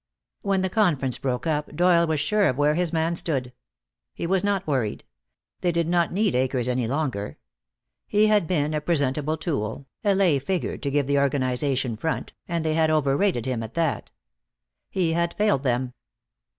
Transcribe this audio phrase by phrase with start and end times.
[0.41, 3.53] When the conference broke up Doyle was sure of where his man stood.
[4.15, 5.03] He was not worried.
[5.59, 7.37] They did not need Akers any longer.
[8.07, 12.65] He had been a presentable tool, a lay figure to give the organization front, and
[12.65, 14.09] they had over rated him, at that.
[14.89, 15.93] He had failed them.